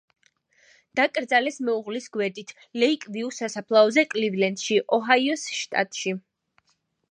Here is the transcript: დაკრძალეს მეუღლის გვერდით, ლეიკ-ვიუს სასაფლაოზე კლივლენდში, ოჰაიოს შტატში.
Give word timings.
დაკრძალეს 0.99 1.59
მეუღლის 1.67 2.07
გვერდით, 2.15 2.55
ლეიკ-ვიუს 2.85 3.39
სასაფლაოზე 3.43 4.07
კლივლენდში, 4.15 4.81
ოჰაიოს 5.01 5.47
შტატში. 5.61 6.19